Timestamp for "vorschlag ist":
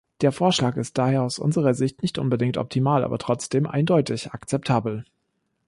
0.31-0.97